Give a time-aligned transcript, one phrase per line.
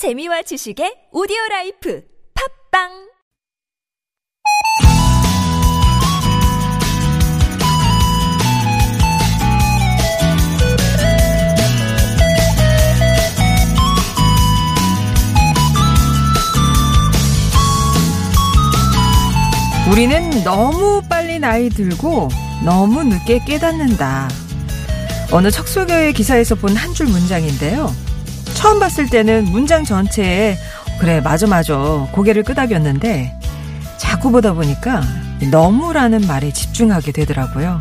[0.00, 2.00] 재미와 지식의 오디오 라이프
[2.32, 2.88] 팝빵
[19.90, 22.28] 우리는 너무 빨리 나이 들고
[22.64, 24.28] 너무 늦게 깨닫는다.
[25.32, 27.92] 어느 척소교의 기사에서 본 한 줄 문장인데요.
[28.60, 30.54] 처음 봤을 때는 문장 전체에
[31.00, 33.32] 그래 맞아 맞아 고개를 끄덕였는데
[33.96, 35.02] 자꾸 보다 보니까
[35.50, 37.80] 너무라는 말에 집중하게 되더라고요.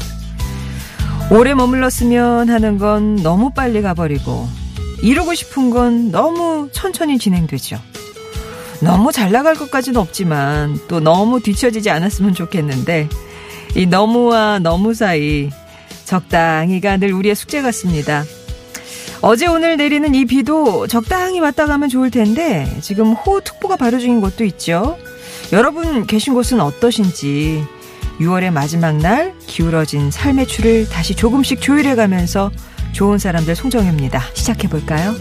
[1.31, 4.47] 오래 머물렀으면 하는 건 너무 빨리 가버리고
[5.01, 7.77] 이루고 싶은 건 너무 천천히 진행되죠.
[8.81, 13.09] 너무 잘 나갈 것까지는 없지만 또 너무 뒤처지지 않았으면 좋겠는데
[13.75, 15.49] 이 너무와 너무 사이
[16.05, 18.23] 적당히가 늘 우리의 숙제 같습니다.
[19.21, 24.45] 어제 오늘 내리는 이 비도 적당히 왔다 가면 좋을 텐데 지금 호우특보가 발효 중인 곳도
[24.45, 24.97] 있죠.
[25.51, 27.63] 여러분 계신 곳은 어떠신지
[28.19, 32.49] 6월의 마지막 날 기울어진 삶의 추를 다시 조금씩 조율해 가면서
[32.93, 34.21] 좋은 사람들 송정혜입니다.
[34.33, 35.13] 시작해 볼까요?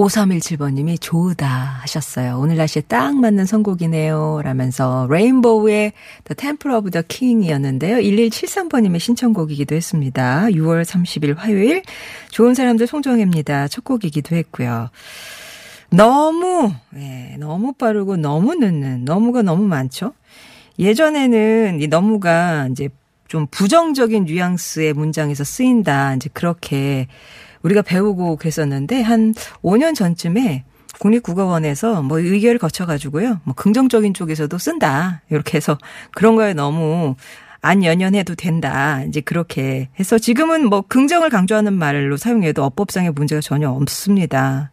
[0.00, 1.46] 5317번님이 좋다
[1.82, 2.38] 하셨어요.
[2.38, 4.40] 오늘 날씨에 딱 맞는 선곡이네요.
[4.42, 5.92] 라면서 레인보우의
[6.24, 7.96] The Temple of the King이었는데요.
[7.98, 10.46] 1173번님의 신청곡이기도 했습니다.
[10.50, 11.82] 6월 30일 화요일
[12.30, 13.68] 좋은 사람들 송정혜입니다.
[13.68, 14.90] 첫 곡이기도 했고요.
[15.90, 20.12] 너무 예, 너무 빠르고 너무 늦는 너무가 너무 많죠.
[20.78, 22.88] 예전에는 이 너무가 이제
[23.28, 26.14] 좀 부정적인 뉘앙스의 문장에서 쓰인다.
[26.14, 27.06] 이제 그렇게
[27.62, 30.64] 우리가 배우고 그랬었는데 한 5년 전쯤에
[30.98, 33.40] 국립국어원에서 뭐 의결을 거쳐가지고요.
[33.44, 35.22] 뭐 긍정적인 쪽에서도 쓴다.
[35.30, 35.78] 이렇게 해서
[36.14, 37.16] 그런 거에 너무
[37.60, 39.02] 안 연연해도 된다.
[39.06, 44.70] 이제 그렇게 해서 지금은 뭐 긍정을 강조하는 말로 사용해도 어법상의 문제가 전혀 없습니다.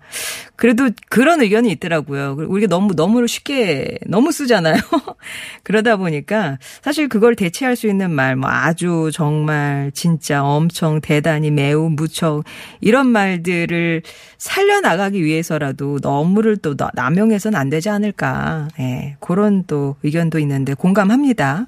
[0.56, 2.36] 그래도 그런 의견이 있더라고요.
[2.48, 4.76] 우리가 너무 너무 쉽게 너무 쓰잖아요.
[5.64, 11.90] 그러다 보니까 사실 그걸 대체할 수 있는 말 뭐 아주 정말 진짜 엄청 대단히 매우
[11.90, 12.44] 무척
[12.82, 14.04] 이런 말들을
[14.38, 18.68] 살려 나가기 위해서라도 너무를 또 남용해서는 안 되지 않을까.
[18.80, 18.84] 예.
[18.84, 21.68] 네, 그런 또 의견도 있는데 공감합니다.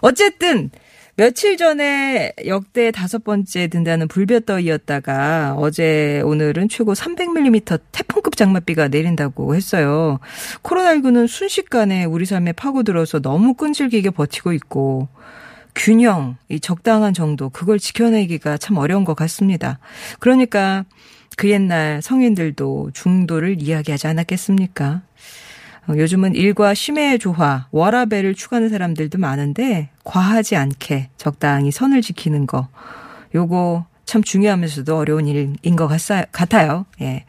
[0.00, 0.70] 어쨌든
[1.18, 10.18] 며칠 전에 역대 다섯 번째 든다는 불볕더위였다가 어제 오늘은 최고 300mm 태풍급 장맛비가 내린다고 했어요.
[10.62, 15.08] 코로나19는 순식간에 우리 삶에 파고들어서 너무 끈질기게 버티고 있고
[15.74, 19.78] 균형, 이 적당한 정도 그걸 지켜내기가 참 어려운 것 같습니다.
[20.20, 20.84] 그러니까
[21.38, 25.02] 그 옛날 성인들도 중도를 이야기하지 않았겠습니까?
[25.88, 32.68] 어, 요즘은 일과 쉼의 조화, 워라벨을 추구하는 사람들도 많은데 과하지 않게 적당히 선을 지키는 거
[33.34, 35.88] 요거 참 중요하면서도 어려운 일인 것
[36.32, 36.86] 같아요.
[37.00, 37.24] 예.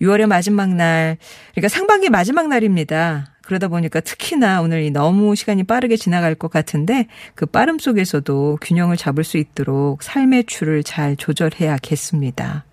[0.00, 1.18] 6월의 마지막 날,
[1.52, 3.30] 그러니까 상반기 마지막 날입니다.
[3.42, 9.22] 그러다 보니까 특히나 오늘 너무 시간이 빠르게 지나갈 것 같은데 그 빠름 속에서도 균형을 잡을
[9.22, 12.64] 수 있도록 삶의 추를 잘 조절해야겠습니다.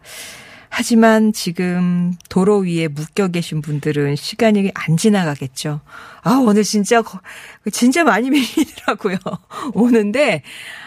[0.73, 5.81] 하지만 지금 도로 위에 묶여 계신 분들은 시간이 안 지나가겠죠.
[6.23, 7.03] 아, 오늘 진짜,
[7.73, 9.17] 진짜 많이 밀리더라고요.
[9.75, 10.43] 오는데,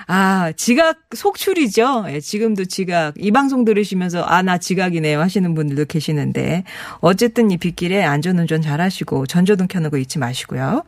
[0.07, 2.07] 아, 지각 속출이죠.
[2.09, 3.15] 예, 지금도 지각.
[3.19, 5.21] 이 방송 들으시면서, 아, 나 지각이네요.
[5.21, 6.65] 하시는 분들도 계시는데,
[7.01, 10.85] 어쨌든 이 빗길에 안전운전 잘 하시고, 전조등 켜는 거 잊지 마시고요.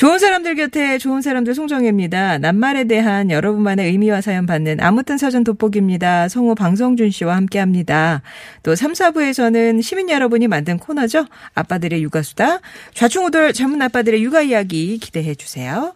[0.00, 2.38] 좋은 사람들 곁에 좋은 사람들 송정혜입니다.
[2.38, 6.30] 낱말에 대한 여러분만의 의미와 사연 받는 아무튼 사전 돋보기입니다.
[6.30, 8.22] 성우 방성준 씨와 함께 합니다.
[8.62, 11.26] 또 3, 4부에서는 시민 여러분이 만든 코너죠.
[11.52, 12.60] 아빠들의 육아수다.
[12.94, 15.94] 좌충우돌 젊은 아빠들의 육아 이야기 기대해 주세요.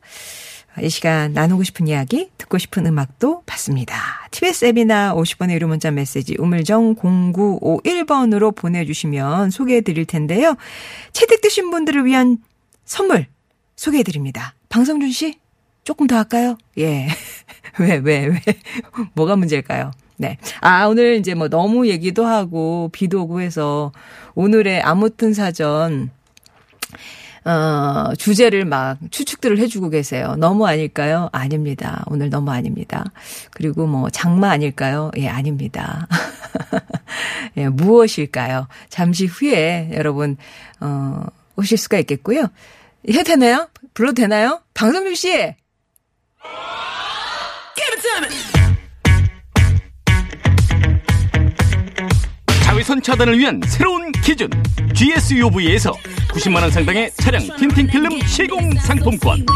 [0.83, 4.29] 이 시간 나누고 싶은 이야기, 듣고 싶은 음악도 받습니다.
[4.33, 10.57] TBS 앱이나 50번의 유료 문자 메시지 우물정 0951번으로 보내주시면 소개해 드릴 텐데요.
[11.15, 12.37] 채택되신 분들을 위한
[12.85, 13.29] 선물
[13.77, 14.55] 소개해 드립니다.
[14.69, 15.39] 방성준 씨,
[15.85, 16.57] 조금 더 할까요?
[16.79, 17.09] 예.
[17.79, 18.41] 왜, 왜, 왜?
[19.15, 19.91] 뭐가 문제일까요?
[20.17, 20.39] 네.
[20.61, 23.93] 아, 오늘 이제 뭐 너무 얘기도 하고 비도 오고 해서
[24.35, 26.11] 오늘의 아무튼 사전
[27.45, 30.35] 어, 주제를 막 추측들을 해주고 계세요.
[30.39, 31.29] 너무 아닐까요?
[31.33, 32.03] 아닙니다.
[32.07, 33.05] 오늘 너무 아닙니다.
[33.51, 35.11] 그리고 뭐 장마 아닐까요?
[35.19, 36.09] 예, 아닙니다.
[37.59, 38.67] 예, 무엇일까요?
[38.89, 40.39] 잠시 후에 여러분,
[40.81, 41.27] 어,
[41.57, 42.49] 오실 수가 있겠고요.
[43.09, 43.69] 해도 되나요?
[43.93, 44.63] 불러도 되나요?
[44.75, 45.55] 방송준 씨!
[52.63, 54.51] 자외선 차단을 위한 새로운 기준
[54.95, 55.93] GSUV에서
[56.31, 59.47] 90만원 상당의 차량 틴팅 필름 시공 상품권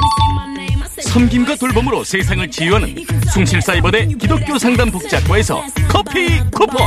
[1.03, 2.95] 섬김과 돌봄으로 세상을 치유하는
[3.33, 6.79] 숭실사이버대 기독교 상담 북작과에서 커피 쿠폰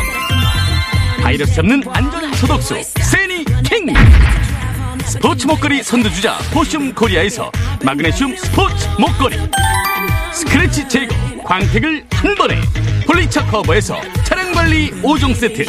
[1.22, 3.94] 바이러스 잡는 안전 소독수 세니킹
[5.12, 7.52] 스포츠 목걸이 선두주자 포슘 코리아에서
[7.84, 9.36] 마그네슘 스포츠 목걸이.
[10.34, 11.14] 스크래치 제거
[11.44, 12.62] 광택을 한 번에.
[13.06, 15.66] 폴리차 커버에서 차량관리 5종 세트.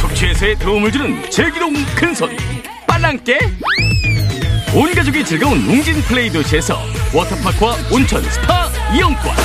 [0.00, 2.36] 숙취해소에 도움을 주는 제기동 큰손.
[2.88, 3.38] 빨랑깨.
[4.74, 6.80] 온 가족이 즐거운 웅진 플레이 도시에서
[7.14, 9.36] 워터파크와 온천 스파 이용권.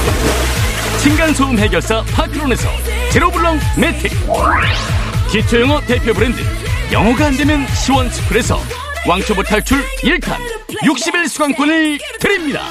[1.04, 2.68] 층간소음 해결사 파크론에서
[3.12, 4.12] 제로블럭 매트
[5.32, 6.42] 기초영어 대표 브랜드
[6.92, 8.60] 영어가 안되면 시원스쿨에서
[9.08, 10.36] 왕초보 탈출 1탄
[10.84, 12.62] 60일 수강권을 드립니다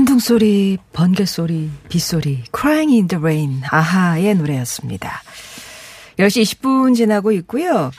[0.00, 5.20] 천둥 소리, 번개 소리, 빗소리, Crying in the Rain, 아하의 노래였습니다.
[6.18, 7.90] 10시 20분 지나고 있고요.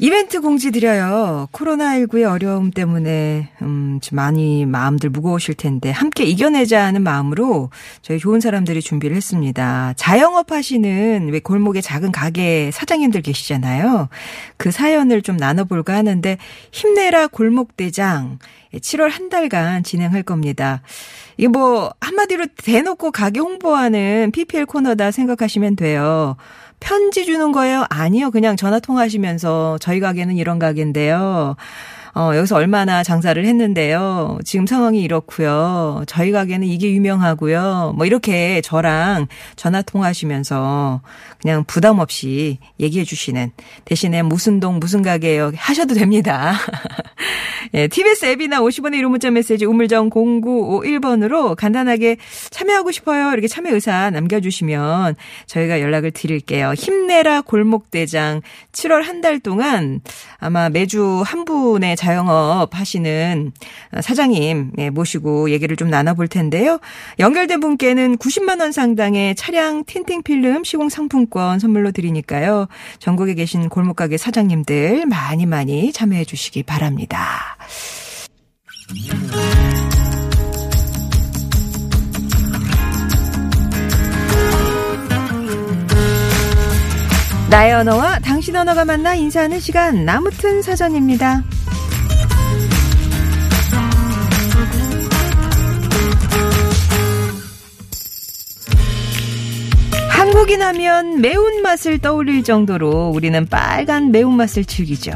[0.00, 1.48] 이벤트 공지 드려요.
[1.50, 8.38] 코로나19의 어려움 때문에, 음, 좀 많이 마음들 무거우실 텐데, 함께 이겨내자 하는 마음으로 저희 좋은
[8.38, 9.94] 사람들이 준비를 했습니다.
[9.96, 14.08] 자영업 하시는 왜 골목에 작은 가게 사장님들 계시잖아요.
[14.56, 16.38] 그 사연을 좀 나눠볼까 하는데,
[16.70, 18.38] 힘내라 골목대장.
[18.72, 20.80] 7월 한 달간 진행할 겁니다.
[21.38, 26.36] 이게 뭐, 한마디로 대놓고 가게 홍보하는 PPL 코너다 생각하시면 돼요.
[26.80, 27.84] 편지 주는 거예요?
[27.90, 28.30] 아니요.
[28.30, 31.56] 그냥 전화 통화하시면서 저희 가게는 이런 가게인데요.
[32.14, 34.38] 어, 여기서 얼마나 장사를 했는데요.
[34.44, 36.04] 지금 상황이 이렇고요.
[36.06, 37.94] 저희 가게는 이게 유명하고요.
[37.96, 39.26] 뭐 이렇게 저랑
[39.56, 41.02] 전화 통화하시면서
[41.40, 43.50] 그냥 부담 없이 얘기해 주시는
[43.84, 46.54] 대신에 무슨 동 무슨 가게요 하셔도 됩니다.
[47.74, 52.16] 예, TBS 앱이나 50원의 1호 문자 메시지 우물정 0951번으로 간단하게
[52.50, 53.30] 참여하고 싶어요.
[53.32, 55.16] 이렇게 참여 의사 남겨주시면
[55.46, 56.72] 저희가 연락을 드릴게요.
[56.72, 58.40] 힘내라 골목대장
[58.72, 60.00] 7월 한 달 동안
[60.38, 63.52] 아마 매주 한 분의 자영업 하시는
[64.00, 66.78] 사장님 예, 모시고 얘기를 좀 나눠볼 텐데요.
[67.18, 72.68] 연결된 분께는 90만 원 상당의 차량 틴팅 필름 시공 상품권 선물로 드리니까요.
[73.00, 77.56] 전국에 계신 골목가게 사장님들 많이 많이 참여해 주시기 바랍니다.
[87.50, 91.42] 나의 언어와 당신 언어가 만나 인사하는 시간 나무튼 사전입니다.
[100.48, 105.12] 한국인 하면 매운맛을 떠올릴 정도로 우리는 빨간 매운맛을 즐기죠.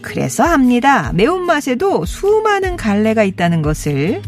[0.00, 1.12] 그래서 합니다.
[1.12, 4.22] 매운맛에도 수많은 갈래가 있다는 것을.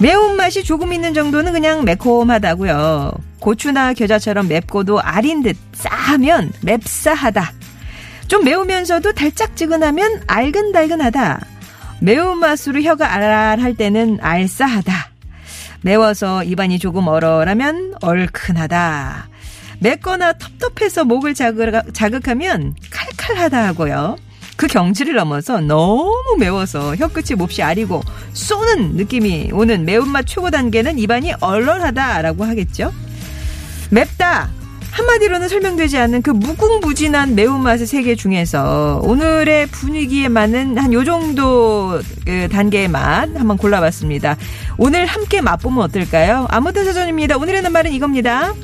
[0.00, 3.12] 매운맛이 조금 있는 정도는 그냥 매콤하다고요.
[3.38, 7.52] 고추나 겨자처럼 맵고도 아린 듯 싸하면 맵싸하다.
[8.26, 11.40] 좀 매우면서도 달짝지근하면 알근달근하다.
[12.00, 14.92] 매운맛으로 혀가 알알할 때는 알싸하다.
[15.82, 19.28] 매워서 입안이 조금 얼얼하면 얼큰하다.
[19.80, 24.16] 맵거나 텁텁해서 목을 자극, 자극하면 칼칼하다 하고요.
[24.56, 31.32] 그 경지를 넘어서 너무 매워서 혀끝이 몹시 아리고 쏘는 느낌이 오는 매운맛 초보 단계는 입안이
[31.40, 32.92] 얼얼하다라고 하겠죠.
[33.90, 34.50] 맵다.
[34.90, 42.48] 한마디로는 설명되지 않는 그 무궁무진한 매운맛의 세계 중에서 오늘의 분위기에 맞는 한 요 정도 그
[42.50, 44.36] 단계의 맛 한번 골라봤습니다.
[44.76, 46.48] 오늘 함께 맛보면 어떨까요?
[46.50, 47.36] 아무튼 사전입니다.
[47.36, 48.54] 오늘의 낱말은 이겁니다.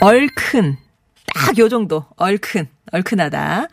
[0.00, 0.76] 얼큰.
[1.34, 2.04] 딱 요 정도.
[2.16, 2.68] 얼큰.
[2.92, 3.68] 얼큰하다.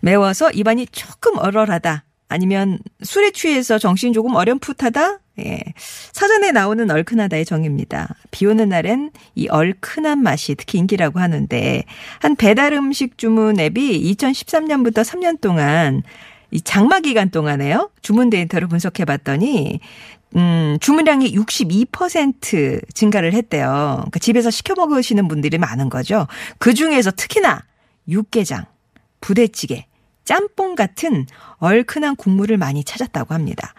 [0.00, 2.04] 매워서 입안이 조금 얼얼하다.
[2.28, 5.18] 아니면 술에 취해서 정신 조금 어렴풋하다?
[5.40, 5.60] 예.
[6.12, 8.14] 사전에 나오는 얼큰하다의 정의입니다.
[8.30, 11.84] 비 오는 날엔 이 얼큰한 맛이 특히 인기라고 하는데,
[12.20, 16.02] 한 배달 음식 주문 앱이 2013년부터 3년 동안
[16.50, 17.90] 이 장마 기간 동안에요.
[18.02, 19.80] 주문 데이터를 분석해 봤더니,
[20.36, 23.94] 음, 주문량이 62% 증가를 했대요.
[23.96, 26.26] 그러니까 집에서 시켜 먹으시는 분들이 많은 거죠.
[26.58, 27.64] 그 중에서 특히나
[28.08, 28.64] 육개장,
[29.20, 29.86] 부대찌개,
[30.24, 33.74] 짬뽕 같은 얼큰한 국물을 많이 찾았다고 합니다.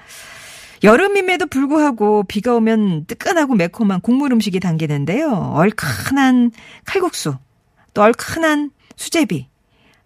[0.83, 5.31] 여름임에도 불구하고 비가 오면 뜨끈하고 매콤한 국물 음식이 당기는데요.
[5.55, 6.51] 얼큰한
[6.85, 7.37] 칼국수,
[7.93, 9.47] 또 얼큰한 수제비,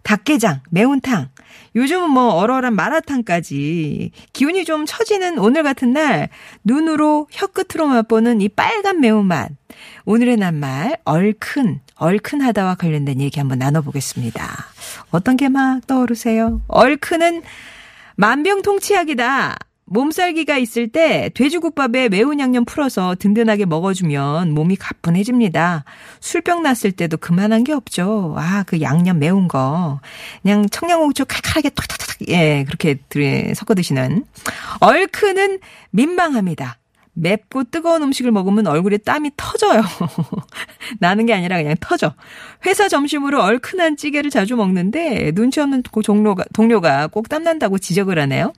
[0.02, 1.30] 닭게장, 매운탕,
[1.74, 6.28] 요즘은 뭐 얼얼한 마라탕까지 기운이 좀 처지는 오늘 같은 날
[6.64, 9.50] 눈으로 혀 끝으로 맛보는 이 빨간 매운맛.
[10.06, 14.42] 오늘의 낱말 얼큰 얼큰하다와 관련된 얘기 한번 나눠보겠습니다.
[15.10, 16.62] 어떤 게 막 떠오르세요?
[16.68, 17.42] 얼큰은
[18.16, 19.56] 만병통치약이다.
[19.86, 25.84] 몸살기가 있을 때 돼지국밥에 매운 양념 풀어서 든든하게 먹어주면 몸이 가뿐해집니다.
[26.20, 28.34] 술병 났을 때도 그만한 게 없죠.
[28.36, 30.00] 아, 그 양념 매운 거.
[30.42, 32.98] 그냥 청양고추 칼칼하게 탁탁탁, 예, 그렇게
[33.54, 34.24] 섞어 드시는.
[34.80, 36.78] 얼큰은 민망합니다.
[37.18, 39.82] 맵고 뜨거운 음식을 먹으면 얼굴에 땀이 터져요.
[41.00, 42.12] 나는 게 아니라 그냥 터져.
[42.66, 48.52] 회사 점심으로 얼큰한 찌개를 자주 먹는데 눈치 없는 동료가, 동료가 꼭 땀난다고 지적을 하네요.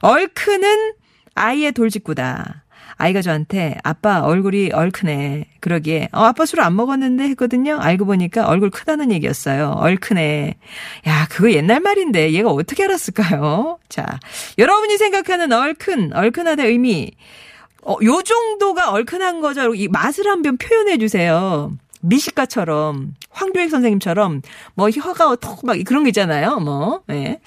[0.00, 0.92] 얼큰은
[1.34, 2.64] 아이의 돌직구다.
[3.00, 5.46] 아이가 저한테 아빠 얼굴이 얼큰해.
[5.60, 7.78] 그러기에 어 아빠 술 안 먹었는데 했거든요.
[7.78, 9.74] 알고 보니까 얼굴 크다는 얘기였어요.
[9.76, 10.56] 얼큰해.
[11.06, 13.78] 야, 그거 옛날 말인데 얘가 어떻게 알았을까요?
[13.88, 14.18] 자,
[14.58, 17.12] 여러분이 생각하는 얼큰, 얼큰하다 의미.
[17.82, 19.74] 어, 요 정도가 얼큰한 거죠.
[19.76, 21.72] 이 맛을 한번 표현해 주세요.
[22.00, 24.42] 미식가처럼 황교익 선생님처럼
[24.74, 26.56] 뭐 혀가 톡막 그런 거 있잖아요.
[26.58, 27.02] 뭐.
[27.10, 27.40] 예.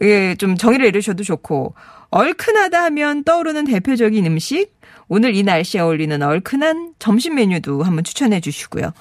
[0.00, 1.74] 예, 좀 정의를 내리셔도 좋고
[2.10, 4.72] 얼큰하다 하면 떠오르는 대표적인 음식
[5.08, 8.92] 오늘 이 날씨에 어울리는 얼큰한 점심 메뉴도 한번 추천해 주시고요.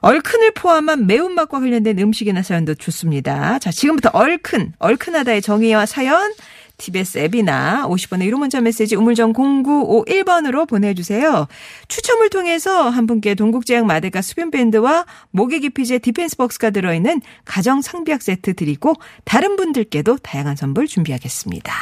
[0.00, 3.58] 얼큰을 포함한 매운맛과 관련된 음식이나 사연도 좋습니다.
[3.58, 6.32] 자, 지금부터 얼큰, 얼큰하다의 정의와 사연
[6.80, 11.46] TBS 앱이나 50원의 유료 문자 메시지 우물정 0951번으로 보내주세요.
[11.88, 18.54] 추첨을 통해서 한 분께 동국제약 마데카 습윤밴드와 모기 기피제 디펜스 박스가 들어있는 가정 상비약 세트
[18.54, 18.94] 드리고
[19.24, 21.72] 다른 분들께도 다양한 선물 준비하겠습니다.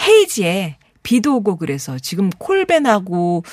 [0.00, 3.44] 헤이지에 비도 오고 그래서 지금 콜벤하고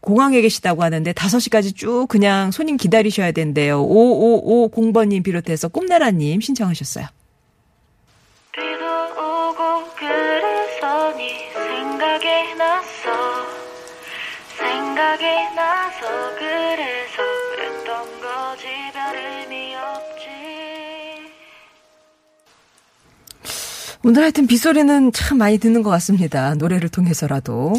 [0.00, 3.86] 공항에 계시다고 하는데 5시까지 쭉 그냥 손님 기다리셔야 된대요.
[3.86, 7.06] 5550번님 비롯해서 꿈나라님 신청하셨어요.
[14.56, 20.28] 생각이 나서 그래서 그랬던 거지 별 의미 없지
[24.04, 26.54] 오늘 하여튼 빗소리는 참 많이 듣는 것 같습니다.
[26.54, 27.72] 노래를 통해서라도.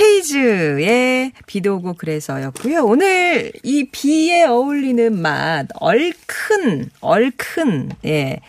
[0.00, 2.84] 헤이즈의 비도 오고 그래서였고요.
[2.84, 8.40] 오늘 이 비에 어울리는 맛, 얼큰, 얼큰, 예.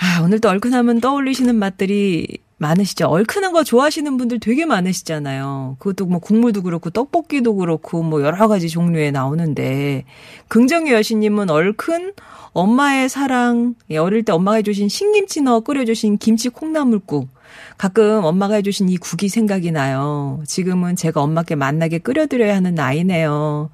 [0.00, 3.06] 아, 오늘도 얼큰하면 떠올리시는 맛들이 많으시죠.
[3.06, 5.76] 얼큰한 거 좋아하시는 분들 되게 많으시잖아요.
[5.78, 10.04] 그것도 뭐 국물도 그렇고 떡볶이도 그렇고 뭐 여러 가지 종류에 나오는데
[10.48, 12.14] 긍정의 여신님은 얼큰
[12.52, 17.28] 엄마의 사랑 예, 어릴 때 엄마가 해주신 신김치 넣어 끓여주신 김치 콩나물국
[17.76, 20.42] 가끔 엄마가 해주신 이 국이 생각이 나요.
[20.46, 23.70] 지금은 제가 엄마께 만나게 끓여드려야 하는 나이네요.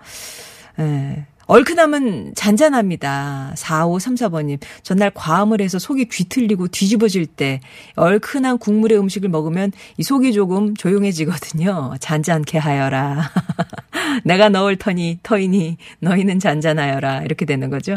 [0.81, 1.27] 예.
[1.47, 3.53] 얼큰함은 잔잔합니다.
[3.57, 4.59] 4534번님.
[4.83, 7.61] 전날 과음을 해서 속이 귀틀리고 뒤집어질 때
[7.97, 11.95] 얼큰한 국물의 음식을 먹으면 이 속이 조금 조용해지거든요.
[12.01, 13.31] 잔잔케 하여라.
[14.25, 17.23] 내가 넣을 터니, 터이니, 너희는 잔잔하여라.
[17.23, 17.97] 이렇게 되는 거죠.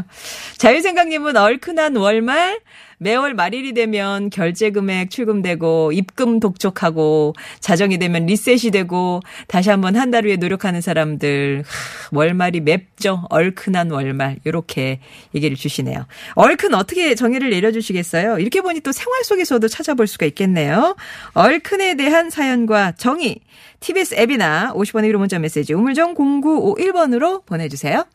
[0.58, 2.60] 자유생각님은 얼큰한 월말,
[3.00, 10.08] 매월 말일이 되면 결제 금액 출금되고 입금 독촉하고 자정이 되면 리셋이 되고 다시 한번 한
[10.08, 13.24] 달 후에 노력하는 사람들 하, 월말이 맵죠.
[13.30, 15.00] 얼큰한 월말 이렇게
[15.36, 16.06] 얘기를 주시네요.
[16.36, 18.40] 얼큰 어떻게 정의를 내려주시겠어요?
[18.40, 20.96] 이렇게 보니 또 생활 속에서도 찾아볼 수가 있겠네요.
[21.34, 23.40] 얼큰에 대한 사연과 정의
[23.82, 28.06] TBS 앱이나 50번의 1호 문자 메시지 우물정 0951번으로 보내주세요.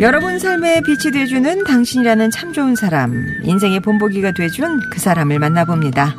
[0.00, 6.16] 여러분 삶에 빛이 돼주는 당신이라는 참 좋은 사람, 인생의 본보기가 돼준 그 사람을 만나봅니다.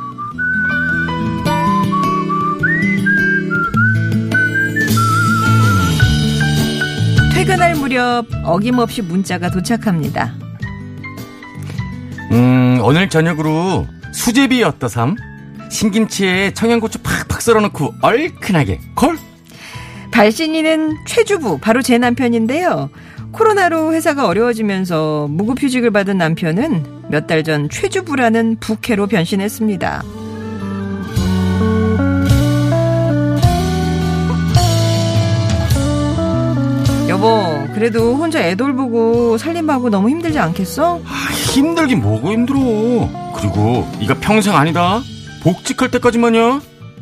[7.34, 10.32] 퇴근할 무렵 어김없이 문자가 도착합니다.
[12.30, 15.16] 음, 오늘 저녁으로 수제비 어떠삼?
[15.70, 19.18] 신김치에 청양고추 팍팍 썰어놓고 얼큰하게 콜?
[20.12, 22.88] 발신이는 최주부, 바로 제 남편인데요.
[23.32, 30.02] 코로나로 회사가 어려워지면서 무급휴직을 받은 남편은 몇 달 전 최주부라는 부캐로 변신했습니다.
[37.08, 41.00] 여보, 그래도 혼자 애 돌보고 살림하고 너무 힘들지 않겠어?
[41.04, 42.58] 아, 힘들긴 뭐고 힘들어.
[43.36, 45.00] 그리고 이거 평생 아니다.
[45.42, 46.60] 복직할 때까지만이야.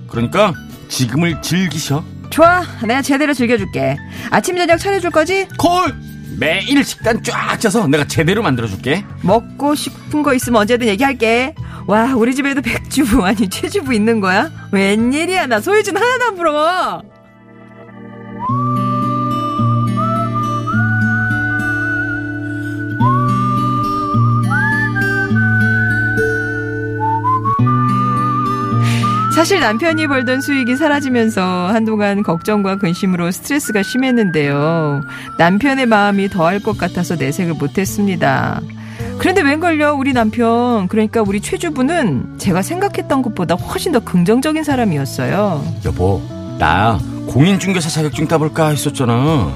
[0.09, 0.53] 그러니까
[0.89, 2.03] 지금을 즐기셔.
[2.31, 3.97] 좋아, 내가 제대로 즐겨줄게.
[4.31, 5.47] 아침 저녁 차려줄 거지?
[5.59, 5.95] 콜!
[6.39, 9.05] 매일 식단 쫙 짜서 내가 제대로 만들어줄게.
[9.23, 11.55] 먹고 싶은 거 있으면 언제든 얘기할게.
[11.87, 14.51] 와, 우리 집에도 백주부, 아니, 최주부 있는 거야?
[14.73, 17.03] 웬일이야, 나 소유진 하나도 안 부러워!
[29.41, 35.01] 사실 남편이 벌던 수익이 사라지면서 한동안 걱정과 근심으로 스트레스가 심했는데요.
[35.39, 38.61] 남편의 마음이 더할 것 같아서 내색을 못했습니다.
[39.17, 45.65] 그런데 웬걸요, 우리 남편, 그러니까 우리 최주부는 제가 생각했던 것보다 훨씬 더 긍정적인 사람이었어요.
[45.87, 46.21] 여보,
[46.59, 49.55] 나 공인중개사 자격증 따볼까 했었잖아.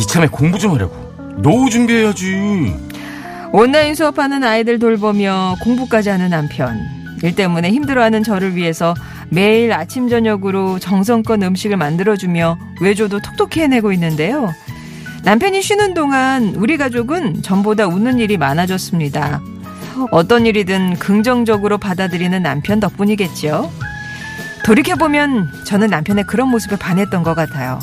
[0.00, 0.96] 이참에 공부 좀 하려고.
[1.42, 2.74] 노후 준비해야지.
[3.52, 6.96] 온라인 수업하는 아이들 돌보며 공부까지 하는 남편.
[7.22, 8.94] 일 때문에 힘들어하는 저를 위해서
[9.30, 14.54] 매일 아침 저녁으로 정성껏 음식을 만들어주며 외조도 톡톡히 해내고 있는데요.
[15.24, 19.40] 남편이 쉬는 동안 우리 가족은 전보다 웃는 일이 많아졌습니다.
[20.10, 23.72] 어떤 일이든 긍정적으로 받아들이는 남편 덕분이겠죠.
[24.64, 27.80] 돌이켜보면 저는 남편의 그런 모습에 반했던 것 같아요.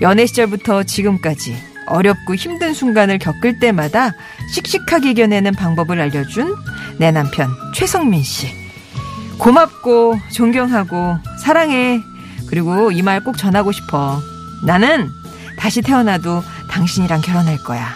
[0.00, 1.56] 연애 시절부터 지금까지
[1.86, 4.12] 어렵고 힘든 순간을 겪을 때마다
[4.52, 6.54] 씩씩하게 이겨내는 방법을 알려준
[6.98, 8.57] 내 남편 최성민 씨.
[9.38, 12.02] 고맙고 존경하고 사랑해.
[12.48, 14.20] 그리고 이 말 꼭 전하고 싶어.
[14.64, 15.10] 나는
[15.58, 17.88] 다시 태어나도 당신이랑 결혼할 거야.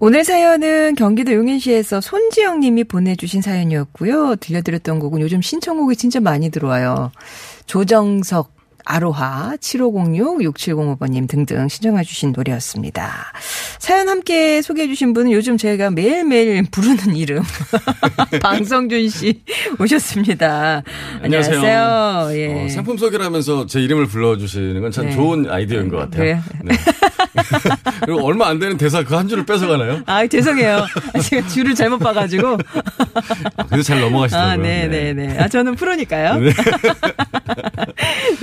[0.00, 4.36] 오늘 사연은 경기도 용인시에서 손지영 님이 보내주신 사연이었고요.
[4.36, 7.12] 들려드렸던 곡은 요즘 신청곡이 진짜 많이 들어와요.
[7.66, 8.52] 조정석,
[8.86, 13.32] 아로하, 7506, 6705번님 등등 신청해 주신 노래였습니다.
[13.78, 17.42] 사연 함께 소개해 주신 분은 요즘 제가 매일매일 부르는 이름.
[18.42, 19.42] 방성준 씨
[19.80, 20.82] 오셨습니다.
[21.22, 21.56] 안녕하세요.
[21.60, 22.38] 안녕하세요.
[22.38, 22.64] 예.
[22.64, 25.12] 어, 상품 소개를 하면서 제 이름을 불러주시는 건참 네.
[25.12, 26.18] 좋은 아이디어인 것 같아요.
[26.18, 26.42] 그래요?
[26.62, 26.74] 네.
[28.04, 30.02] 그리고 얼마 안 되는 대사 그 한 줄을 뺏어가나요?
[30.06, 30.84] 아, 죄송해요.
[31.22, 32.58] 제가 줄을 잘못 봐가지고.
[33.68, 34.52] 그래도 잘 넘어가시더라고요.
[34.52, 35.38] 아, 네, 네, 네.
[35.38, 36.40] 아, 저는 프로니까요.
[36.40, 36.50] 네.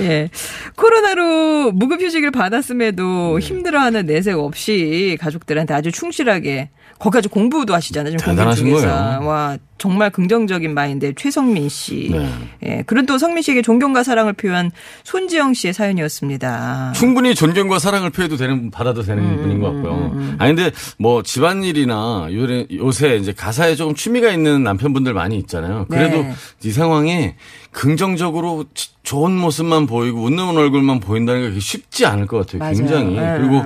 [0.00, 0.30] 예.
[0.76, 3.46] 코로나로 무급휴직을 받았음에도 네.
[3.46, 6.70] 힘들어하는 내색 없이 가족들한테 아주 충실하게
[7.02, 8.16] 거기까지 공부도 하시잖아요.
[8.16, 8.80] 지금 대단하신 공부.
[8.80, 9.20] 거예요.
[9.26, 12.08] 와, 정말 긍정적인 마인드 최성민 씨.
[12.12, 12.28] 네.
[12.64, 12.82] 예.
[12.86, 14.70] 그런 또 성민 씨에게 존경과 사랑을 표한
[15.02, 16.92] 손지영 씨의 사연이었습니다.
[16.94, 20.36] 충분히 존경과 사랑을 표해도 되는 받아도 되는 음, 분인 것 같고요.
[20.38, 25.86] 아니 근데 뭐 집안일이나 요래, 요새 이제 가사에 조금 취미가 있는 남편분들 많이 있잖아요.
[25.90, 26.32] 그래도 네.
[26.62, 27.34] 이 상황에
[27.72, 32.60] 긍정적으로 지- 좋은 모습만 보이고 웃는 얼굴만 보인다는 게 쉽지 않을 것 같아요.
[32.60, 32.74] 맞아요.
[32.74, 33.36] 굉장히 네.
[33.38, 33.64] 그리고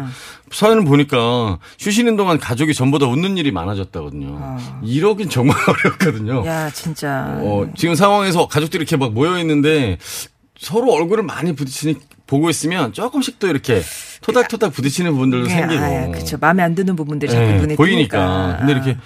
[0.51, 4.59] 사연을 보니까 쉬시는 동안 가족이 전보다 웃는 일이 많아졌다거든요.
[4.83, 6.47] 이러긴 정말 어렵거든요.
[6.47, 7.37] 야, 진짜.
[7.41, 9.99] 어, 지금 상황에서 가족들이 이렇게 막 모여 있는데
[10.59, 13.83] 서로 얼굴을 많이 부딪히니 보고 있으면 조금씩 또 이렇게
[14.23, 15.83] 토닥토닥 부딪히는 부분들도 예, 생기고.
[15.85, 16.37] 아, 그쵸.
[16.41, 18.19] 마음에 안 드는 부분들이 자꾸 예, 눈에 보이니까.
[18.19, 18.57] 띄니까.
[18.59, 18.97] 근데 이렇게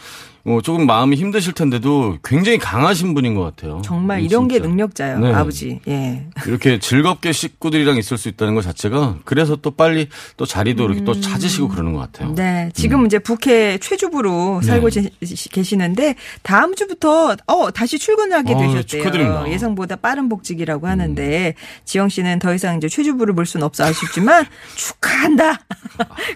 [0.47, 3.83] 어, 조금 마음이 힘드실 텐데도 굉장히 강하신 분인 것 같아요.
[3.85, 4.69] 정말 음, 이런 게 진짜.
[4.69, 5.19] 능력자예요.
[5.19, 5.33] 네.
[5.35, 5.81] 아버지.
[5.87, 6.27] 예.
[6.47, 11.21] 이렇게 즐겁게 식구들이랑 있을 수 있다는 것 자체가 그래서 또 빨리 또 자리도 이렇게 또
[11.21, 12.31] 찾으시고 그러는 것 같아요.
[12.31, 12.35] 음.
[12.35, 14.67] 네, 지금 이제 북해 최주부로 네.
[14.67, 15.11] 살고 지-
[15.51, 18.83] 계시는데 다음 주부터 어 다시 출근하게 어, 되셨대요.
[18.85, 19.43] 축하드립니다.
[19.45, 19.53] 음.
[19.53, 25.59] 예상보다 빠른 복직이라고 하는데 지영 씨는 더 이상 이제 최주부를 볼 수는 없어 아쉽지만 축하한다.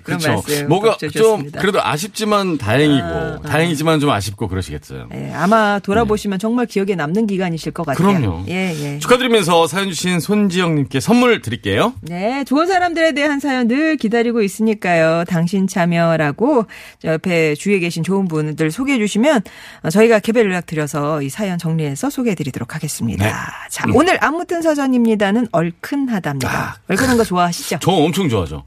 [0.03, 0.29] 그런 그렇죠.
[0.29, 1.51] 말씀 뭐가 좀.
[1.53, 3.49] 그래도 아쉽지만 다행이고 아, 아.
[3.49, 5.09] 다행이지만 좀 아쉽고 그러시겠어요.
[5.15, 8.07] 예, 아마 돌아보시면 정말 기억에 남는 기간이실 것 같아요.
[8.09, 8.21] 네.
[8.21, 8.45] 그럼요.
[8.49, 8.99] 예, 예.
[8.99, 11.95] 축하드리면서 사연 주신 손지영님께 선물 드릴게요.
[12.03, 15.25] 네, 좋은 사람들에 대한 사연 늘 기다리고 있으니까요.
[15.29, 16.67] 당신 참여라고
[17.01, 19.43] 저 옆에 주위에 계신 좋은 분들 소개해 주시면
[19.83, 23.25] 어, 저희가 개별 연락 드려서 이 사연 정리해서 소개해 드리도록 하겠습니다.
[23.25, 23.33] 네.
[23.71, 26.49] 자, 오늘 아무튼 사전입니다는 얼큰하답니다.
[26.51, 27.79] 아, 얼큰한 거 좋아하시죠?
[27.81, 28.65] 저 엄청 좋아하죠.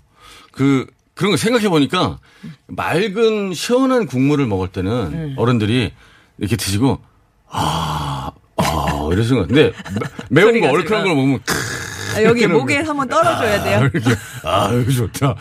[0.52, 0.88] 그
[1.18, 2.20] 그런 거 생각해 보니까
[2.68, 5.34] 맑은 시원한 국물을 먹을 때는 음.
[5.38, 5.92] 어른들이
[6.38, 7.00] 이렇게 드시고
[7.50, 9.74] 아, 아 이러시는 거 같은데
[10.30, 11.06] 매- 매운 거 얼큰한.
[11.06, 11.40] 걸 먹으면
[12.16, 12.90] 아, 여기 목에 거.
[12.90, 13.90] 한번 떨어줘야 아, 돼요.
[13.94, 14.10] 이렇게
[14.44, 15.36] 아 이거 좋다.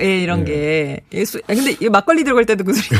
[0.00, 1.00] 예, 이런 게.
[1.12, 2.98] 예, 수- 아, 근데 이 막걸리 들어갈 때도 그 소리.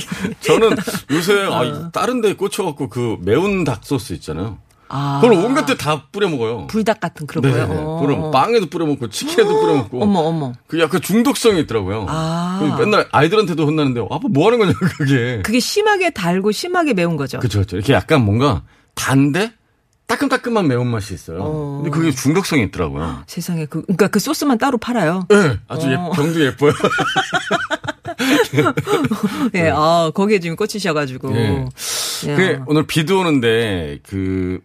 [0.40, 0.76] 저는
[1.10, 1.52] 요새 어.
[1.62, 4.58] 아, 다른 데 꽂혀갖고 그 매운 닭 소스 있잖아요.
[4.88, 6.66] 아, 그걸 온갖 데 다 뿌려 먹어요.
[6.68, 7.66] 불닭 같은 그런 네, 거요.
[7.66, 7.74] 네.
[7.76, 7.98] 어.
[8.00, 10.02] 그럼 빵에도 뿌려 먹고 치킨에도 뿌려 먹고.
[10.02, 10.52] 어머, 어머.
[10.66, 12.06] 그 약간 중독성이 있더라고요.
[12.08, 12.76] 아.
[12.78, 15.42] 맨날 아이들한테도 혼나는데 아빠 뭐 하는 거냐 그게.
[15.44, 17.38] 그게 심하게 달고 심하게 매운 거죠.
[17.38, 17.76] 그렇죠, 그렇죠.
[17.76, 18.62] 이렇게 약간 뭔가
[18.94, 19.52] 단데
[20.06, 21.38] 따끔따끔한 매운맛이 있어요.
[21.40, 21.80] 어.
[21.82, 23.22] 근데 그게 중독성이 있더라고요.
[23.26, 25.26] 세상에 그 그러니까 그 소스만 따로 팔아요.
[25.30, 26.10] 네, 아주 예, 어.
[26.10, 26.72] 병도 예뻐요.
[29.54, 31.34] 예, 아 거기에 지금 꽂히셔가지고.
[31.36, 31.64] 예.
[32.28, 32.36] 야.
[32.36, 34.60] 그 오늘 비도 오는데 그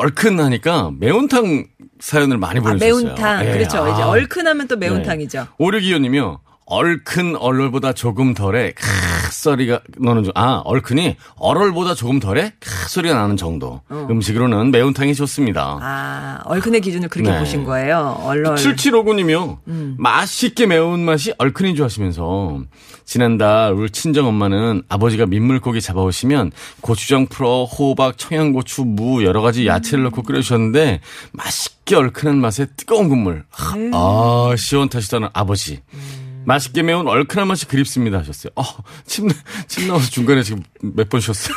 [0.00, 1.66] 얼큰하니까 매운탕
[2.00, 3.04] 사연을 많이 아, 보내주셨어요.
[3.04, 3.52] 매운탕 예.
[3.52, 3.88] 그렇죠.
[3.92, 4.08] 이제 아.
[4.08, 5.46] 얼큰하면 또 매운탕이죠.
[5.58, 6.40] 오류기호님이요.
[6.70, 8.86] 얼큰 얼얼보다 조금 덜해 크
[9.32, 10.32] 소리가 나는 중.
[10.36, 13.82] 아 얼큰이 얼얼보다 조금 덜해 크 소리가 나는 정도.
[13.90, 15.78] 음식으로는 매운탕이 좋습니다.
[15.82, 17.38] 아 얼큰의 기준을 그렇게 네.
[17.40, 18.20] 보신 거예요.
[18.22, 18.54] 얼얼.
[18.54, 19.58] 7759님이요.
[19.66, 19.96] 음.
[19.98, 22.60] 맛있게 매운 맛이 얼큰인 줄 아시면서
[23.04, 30.04] 지난달 우리 친정 엄마는 아버지가 민물고기 잡아오시면 고추장 풀어 호박, 청양고추, 무 여러 가지 야채를
[30.04, 31.00] 넣고 끓여주셨는데
[31.32, 33.44] 맛있게 얼큰한 맛에 뜨거운 국물.
[33.74, 33.90] 네.
[33.92, 35.80] 아 시원타시다는 아버지.
[35.94, 36.19] 음.
[36.44, 38.50] 맛있게 매운 얼큰한 맛이 그립습니다 하셨어요.
[38.56, 38.62] 어,
[39.06, 39.28] 침,
[39.68, 41.54] 침 나와서 중간에 지금 몇 번 쉬었어요.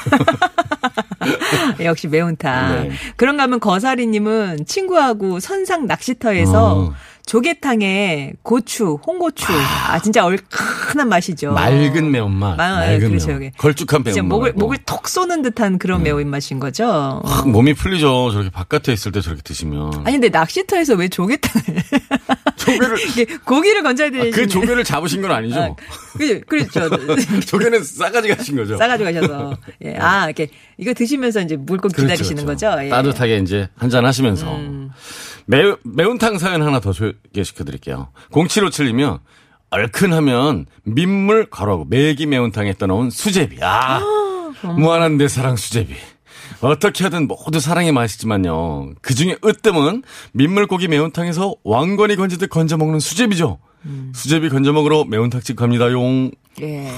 [1.83, 2.89] 역시 매운탕.
[2.89, 2.91] 네.
[3.15, 6.93] 그런가 하면 거사리님은 친구하고 선상 낚시터에서 어.
[7.25, 9.45] 조개탕에 고추, 홍고추.
[9.87, 11.53] 아, 진짜 얼큰한 맛이죠.
[11.53, 12.57] 맑은 매운맛.
[12.57, 13.39] 마- 맑은 그렇죠, 매운.
[13.39, 13.51] 그게.
[13.57, 14.25] 걸쭉한 매운맛.
[14.25, 14.53] 목을.
[14.53, 17.21] 목을 톡 쏘는 듯한 그런 매운맛인 거죠.
[17.23, 18.31] 확 몸이 풀리죠.
[18.31, 20.01] 저렇게 바깥에 있을 때 저렇게 드시면.
[20.03, 21.83] 아니, 근데 낚시터에서 왜 조개탕을.
[22.55, 24.31] 조개를 고기를 건져야 되는.
[24.31, 25.75] 그 조개를 잡으신 건 아니죠?
[26.17, 26.89] 그, 그렇죠.
[27.45, 28.77] 조개는 싸가지 가신 거죠?
[28.77, 29.57] 싸가지고 가셔서.
[29.85, 29.95] 예.
[29.97, 32.67] 아, 이렇게 이거 드시면서 이제 물고 그렇죠, 기다리시는 그렇죠.
[32.67, 32.83] 거죠?
[32.83, 32.87] 예.
[32.87, 32.89] 음.
[32.91, 34.59] 따뜻하게 이제 한잔 하시면서.
[35.45, 38.09] 매, 매운탕 사연 하나 더 소개시켜 드릴게요.
[38.31, 39.19] 0757이면
[39.69, 43.57] 얼큰하면 민물 가로하고 매기 매운탕에 떠나온 수제비.
[43.61, 44.01] 아,
[44.77, 45.95] 무한한 내 사랑 수제비.
[46.69, 48.93] 어떻게 하든 모두 사랑이 맛있지만요.
[49.01, 53.59] 그 중에 으뜸은 민물고기 매운탕에서 왕건이 건지듯 건져 먹는 수제비죠.
[53.85, 54.11] 음.
[54.15, 56.31] 수제비 건져 먹으러 매운탕집 갑니다용.
[56.61, 56.89] 예.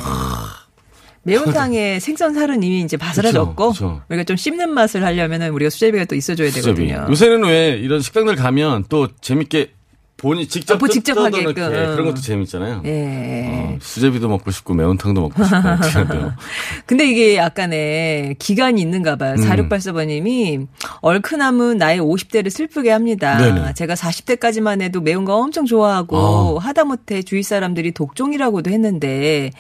[1.24, 4.02] 매운탕에 생선 살은 이미 이제 바스라졌고 그쵸, 그쵸.
[4.10, 6.88] 우리가 좀 씹는 맛을 하려면은 우리가 수제비가 또 있어줘야 수제비.
[6.88, 7.08] 되거든요.
[7.10, 9.72] 요새는 왜 이런 식당들 가면 또 재밌게
[10.18, 11.54] 본인 직접 아, 뭐 직접 하게끔.
[11.54, 12.84] 그런 것도 재밌잖아요.
[12.86, 13.48] 예.
[13.48, 16.32] 어, 수제비도 먹고 싶고 매운탕도 먹고 싶고.
[16.88, 19.36] 근데 이게 약간의 기간이 있는가 봐요.
[19.38, 19.44] 음.
[19.44, 20.68] 4684번님이
[21.02, 23.38] 얼큰함은 나의 50대를 슬프게 합니다.
[23.38, 23.74] 네네.
[23.74, 29.52] 제가 40대까지만 해도 매운 거 엄청 좋아하고 하다못해 주위 사람들이 독종이라고도 했는데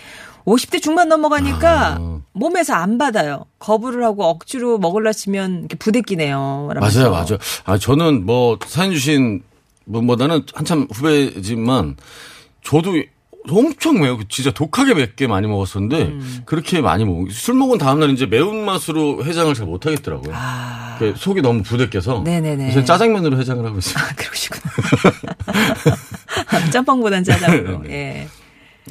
[0.45, 2.19] 50대 중반 넘어가니까 아.
[2.31, 3.45] 몸에서 안 받아요.
[3.59, 6.69] 거부를 하고 억지로 먹을라 치면 부대끼네요.
[6.79, 7.37] 맞아요, 맞아요.
[7.65, 9.41] 아 저는 뭐 사연 주신
[9.91, 11.95] 분보다는 한참 후배지만
[12.63, 12.93] 저도
[13.47, 16.41] 엄청 매우 진짜 독하게 맵게 많이 먹었었는데 음.
[16.45, 17.29] 그렇게 많이 먹.
[17.31, 20.33] 술 먹은 다음 날 이제 매운 맛으로 해장을 잘 못 하겠더라고요.
[20.35, 22.69] 아, 그 속이 너무 부대껴서 네네네.
[22.69, 24.03] 요새 짜장면으로 해장을 하고 있어요.
[24.03, 24.61] 아, 그러시구나.
[26.71, 27.83] 짬뽕보단 짜장으로.
[27.87, 28.27] 네,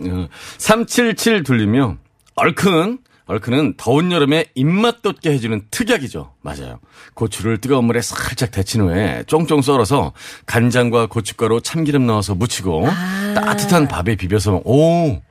[0.04, 0.10] 예.
[0.10, 0.28] 어,
[0.58, 1.96] 377 둘리며
[2.36, 6.34] 얼큰 얼큰은 더운 여름에 입맛 돋게 해주는 특약이죠.
[6.42, 6.78] 맞아요.
[7.14, 10.12] 고추를 뜨거운 물에 살짝 데친 후에 쫑쫑 썰어서
[10.44, 12.86] 간장과 고춧가루 참기름 넣어서 무치고
[13.34, 15.22] 따뜻한 밥에 비벼서 먹- 오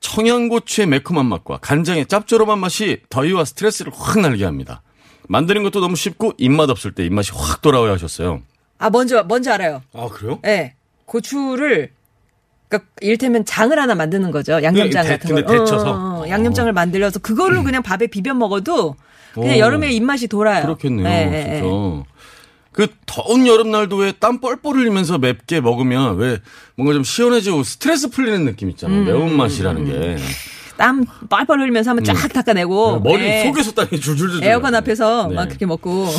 [0.00, 4.82] 청양고추의 매콤한 맛과 간장의 짭조름한 맛이 더위와 스트레스를 확 날게 합니다.
[5.28, 8.42] 만드는 것도 너무 쉽고 입맛 없을 때 입맛이 확 돌아오야 하셨어요.
[8.78, 9.82] 아, 먼저, 먼저 알아요.
[9.92, 10.38] 아 그래요?
[10.46, 10.74] 예.
[11.06, 11.90] 고추를
[12.68, 14.60] 그러니까 이를테면 장을 하나 만드는 거죠.
[14.62, 15.52] 양념장 네, 데- 같은 근데 거.
[15.52, 15.90] 데쳐서?
[15.90, 18.96] 어, 어, 양념장을 만들어서 그거를 그냥 밥에 비벼 먹어도
[19.34, 19.58] 그냥 오.
[19.58, 20.62] 여름에 입맛이 돌아요.
[20.62, 21.06] 그렇겠네요.
[21.06, 21.66] 예, 예, 진짜.
[21.66, 22.02] 예.
[22.72, 26.38] 그 더운 여름날도 왜 땀 뻘뻘 흘리면서 맵게 먹으면 왜
[26.76, 28.98] 뭔가 좀 시원해지고 스트레스 풀리는 느낌 있잖아요.
[29.00, 30.16] 음, 매운맛이라는 게.
[30.76, 33.02] 땀 뻘뻘 흘리면서 한번 쫙 닦아내고 음.
[33.02, 33.44] 머리 예.
[33.44, 34.44] 속에서 땀이 줄줄줄.
[34.44, 35.34] 에어컨 앞에서 네.
[35.34, 36.06] 막 그렇게 먹고.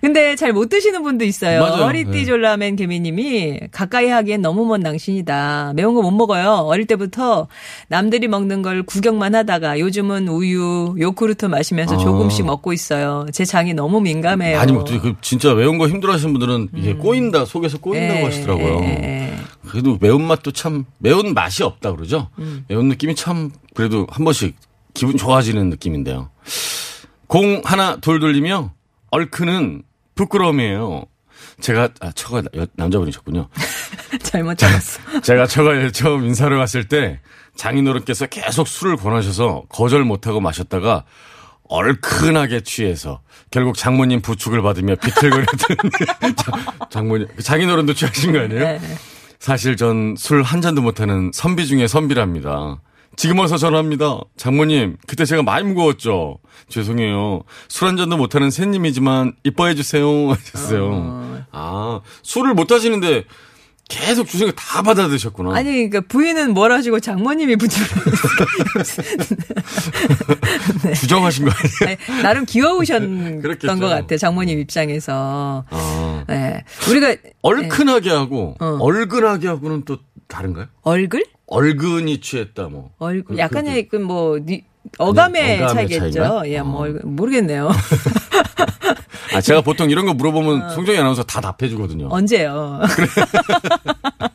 [0.00, 1.60] 근데 잘 못 드시는 분도 있어요.
[1.60, 1.84] 맞아요.
[1.84, 2.24] 허리띠 네.
[2.24, 5.72] 졸라맨 개미님이 가까이 하기엔 너무 먼 당신이다.
[5.74, 6.50] 매운 거 못 먹어요.
[6.66, 7.48] 어릴 때부터
[7.88, 11.98] 남들이 먹는 걸 구경만 하다가 요즘은 우유, 요구르트 마시면서 아.
[11.98, 13.26] 조금씩 먹고 있어요.
[13.32, 14.62] 제 장이 너무 민감해요.
[14.72, 14.98] 못 드시.
[15.00, 18.80] 그 진짜 매운 거 힘들어하시는 분들은 이게 꼬인다 속에서 꼬인다고 예, 하시더라고요.
[18.84, 19.36] 예, 예.
[19.68, 22.30] 그래도 매운 맛도 참 매운 맛이 없다 그러죠.
[22.38, 22.64] 음.
[22.68, 24.56] 매운 느낌이 참 그래도 한 번씩
[24.94, 26.30] 기분 좋아지는 느낌인데요.
[27.26, 28.72] 공 하나 돌 돌리며
[29.10, 29.82] 얼큰은
[30.14, 31.04] 부끄러움이에요.
[31.60, 33.48] 제가 아 처가 여- 남자분이셨군요.
[34.22, 35.00] 잘못 잡았어.
[35.22, 37.20] 제가 처가 처음 인사를 갔을 때
[37.56, 41.04] 장인어른께서 계속 술을 권하셔서 거절 못하고 마셨다가
[41.68, 45.56] 얼큰하게 취해서 결국 장모님 부축을 받으며 비틀거리던
[46.36, 48.60] 자- 장모님 장인어른도 취하신 거 아니에요?
[48.60, 48.80] 네.
[49.38, 52.80] 사실 전 술 한 잔도 못하는 선비 중에 선비랍니다.
[53.16, 54.18] 지금 와서 전화합니다.
[54.36, 56.38] 장모님, 그때 제가 많이 무거웠죠.
[56.68, 57.42] 죄송해요.
[57.68, 60.06] 술 한 잔도 못하는 새님이지만 이뻐해 주세요.
[60.30, 61.44] 하셨어요.
[61.52, 63.24] 아, 술을 못 하시는데
[63.88, 65.54] 계속 주신 거 다 받아 드셨구나.
[65.54, 67.90] 아니, 그러니까 부인은 뭘 하시고 장모님이 부지런히.
[70.94, 71.96] 주정하신 거 아니에요?
[72.10, 73.78] 아니, 나름 귀여우셨던 그랬겠죠.
[73.78, 74.18] 것 같아요.
[74.18, 75.64] 장모님 입장에서.
[75.70, 76.24] 아.
[76.28, 76.64] 네.
[76.90, 78.78] 우리가 얼큰하게 하고 어.
[78.80, 80.66] 얼근하게 하고는 또 다른가요?
[80.82, 81.24] 얼굴?
[81.46, 82.90] 얼근이 취했다 뭐.
[82.98, 83.36] 얼굴.
[83.36, 84.64] 그- 약간의 그 뭐, 니-
[84.98, 86.20] 어감의 어감의 차이겠죠.
[86.20, 86.48] 차이인가?
[86.48, 86.82] 예, 뭐, 어.
[86.84, 87.70] 얼굴- 모르겠네요.
[89.34, 92.08] 아 제가 보통 이런 거 물어보면 송정희 아나운서 다 답해 주거든요.
[92.10, 92.80] 언제요?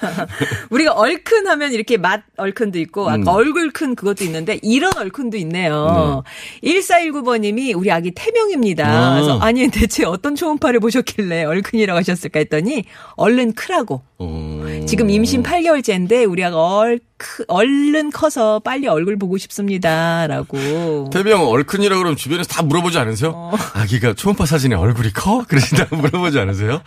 [0.70, 3.28] 우리가 얼큰 하면 이렇게 맛 얼큰도 있고, 아까 음.
[3.28, 6.22] 얼굴 큰 그것도 있는데, 이런 얼큰도 있네요.
[6.62, 8.86] 1419번님이 우리 아기 태명입니다.
[8.86, 9.14] 아.
[9.14, 12.84] 그래서 아니, 대체 어떤 초음파를 보셨길래 얼큰이라고 하셨을까 했더니,
[13.16, 14.02] 얼른 크라고.
[14.18, 14.84] 어.
[14.86, 20.26] 지금 임신 8개월째인데, 우리 아가 얼, 크, 얼른 커서 빨리 얼굴 보고 싶습니다.
[20.26, 21.08] 라고.
[21.12, 23.30] 태명 얼큰이라 그러면 주변에서 다 물어보지 않으세요?
[23.34, 23.52] 어.
[23.74, 25.44] 아기가 초음파 사진에 얼굴이 커?
[25.46, 26.82] 그러신다 물어보지 않으세요?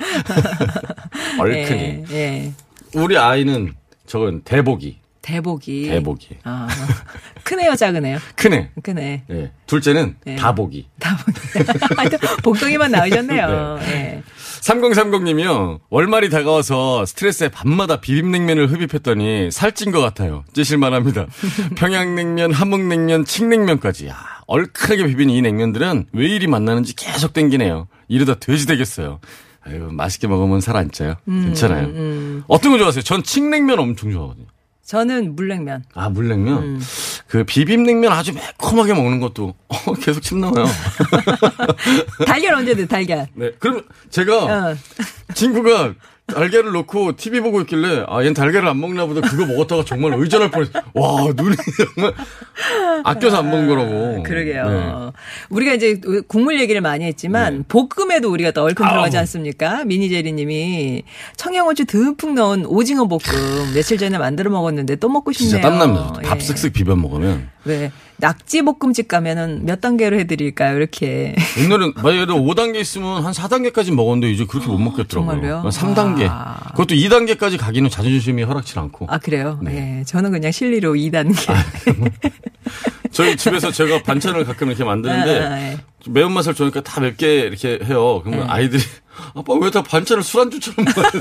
[1.39, 1.80] 얼큰이.
[1.80, 2.52] 예, 예.
[2.96, 3.74] 우리 아이는
[4.06, 5.00] 저건 대복이.
[5.22, 5.88] 대복이.
[5.90, 6.28] 대복이.
[6.44, 6.68] 아,
[7.44, 8.20] 크네요, 작으네요.
[8.38, 8.70] 크네.
[8.84, 9.24] 크네.
[9.32, 9.52] 예.
[9.66, 10.36] 둘째는 네.
[10.36, 10.88] 다복이.
[11.00, 11.32] 다복이.
[11.98, 13.80] 하여튼 복덩이만 나오셨네요.
[13.82, 14.24] 예.
[14.62, 15.80] 3030님이요.
[15.90, 20.44] 월말이 다가와서 스트레스에 밤마다 비빔냉면을 흡입했더니 살찐 것 같아요.
[20.54, 21.26] 찌실만 합니다.
[21.76, 24.08] 평양냉면, 함흥냉면, 칡냉면까지.
[24.08, 27.88] 야, 얼큰하게 비빈 이 냉면들은 왜 이리 만나는지 계속 땡기네요.
[28.08, 29.20] 이러다 돼지 되겠어요.
[29.65, 31.15] 아유, 맛있게 먹으면 살 안 쪄요.
[31.28, 32.43] 음, 괜찮아요.
[32.47, 33.01] 어떤 거 좋아하세요?
[33.04, 34.45] 전 칡냉면 엄청 좋아하거든요.
[34.84, 35.84] 저는 물냉면.
[35.95, 36.58] 아, 물냉면?
[36.63, 36.82] 음.
[37.28, 40.65] 그 비빔냉면 아주 매콤하게 먹는 것도 어, 계속 침 나와요.
[42.28, 43.28] 달걀 언제든 달걀.
[43.34, 43.51] 네.
[43.58, 44.75] 그럼 제가 어.
[45.34, 45.95] 친구가
[46.28, 50.50] 달걀을 넣고 TV 보고 있길래 아, 얜 달걀을 안 먹나 보다 그거 먹었다가 정말 의존할
[50.50, 50.82] 뻔했어.
[50.94, 51.56] 와, 눈이
[51.96, 52.14] 정말
[53.04, 54.24] 아껴서 안 먹은 거라고.
[54.24, 54.70] 그러게요.
[54.70, 55.12] 네.
[55.50, 59.18] 우리가 이제 국물 얘기를 많이 했지만 볶음에도 우리가 또 얼큰 들어가지.
[59.18, 59.86] 않습니까?
[59.86, 61.04] 미니제리 님이
[61.38, 65.62] 청양고추 듬뿍 넣은 오징어 볶음 며칠 전에 만들어 먹었는데 또 먹고 싶네요.
[65.62, 66.22] 진짜 땀납니다.
[66.28, 66.44] 밥 예.
[66.44, 67.50] 쓱쓱 비벼 먹으면.
[67.66, 70.78] 왜 낙지 볶음집 가면은 몇 단계로 해드릴까요?
[70.78, 75.41] 이렇게 옛날엔 만약에 5단계 있으면 한 4단계까지 먹었는데 이제 그렇게 못 먹겠더라고요.
[75.41, 75.69] 정말로요?
[75.69, 76.28] 3단계.
[76.28, 76.58] 와.
[76.71, 79.08] 그것도 2단계까지 가기는 자존심이 허락치 않고.
[79.10, 79.60] 아 그래요?
[79.62, 79.71] 네.
[79.71, 80.04] 네.
[80.06, 81.36] 저는 그냥 실리로 2단계.
[83.12, 85.78] 저희 집에서 제가 반찬을 가끔 이렇게 만드는데 아, 예.
[86.08, 88.21] 매운맛을 좋으니까 다 맵게 이렇게 해요.
[88.23, 88.54] 그러면 네.
[88.54, 88.84] 아이들이
[89.34, 91.12] 아빠 왜 다 반찬을 술안주처럼 먹어요?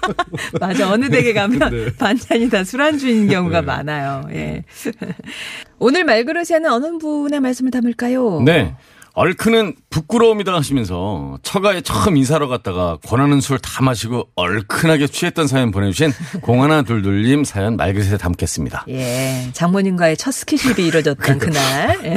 [0.60, 0.90] 맞아.
[0.90, 1.96] 어느 댁에 가면 네.
[1.96, 4.22] 반찬이 다 술안주인 경우가 많아요.
[4.32, 4.64] 예.
[5.78, 8.42] 오늘 말그릇에는 어느 분의 말씀을 담을까요?
[8.44, 8.74] 네.
[9.18, 16.12] 얼큰은 부끄러움이다 하시면서 처가에 처음 인사하러 갔다가 권하는 술 다 마시고 얼큰하게 취했던 사연 보내주신
[16.40, 18.84] 공하나 둘둘님 사연 말그릇에 담겠습니다.
[18.90, 21.98] 예, 장모님과의 첫 스킨십이 이루어졌던 그날.
[22.04, 22.16] 예.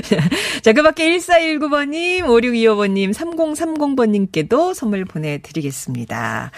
[0.62, 6.52] 자, 그 밖에 1419번님, 5625번님, 3030번님께도 선물 보내드리겠습니다.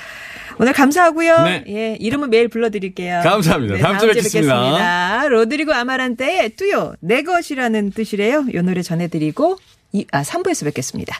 [0.58, 1.42] 오늘 감사하고요.
[1.44, 1.64] 네.
[1.68, 3.22] 예, 이름은 매일 불러드릴게요.
[3.22, 3.74] 감사합니다.
[3.74, 4.54] 네, 다음, 주에 뵙겠습니다.
[4.54, 5.28] 뵙겠습니다.
[5.28, 8.46] 로드리고 아마란테의 뚜요 내 것이라는 뜻이래요.
[8.52, 9.58] 이 노래 전해드리고
[9.92, 11.18] 이, 아 3부에서 뵙겠습니다.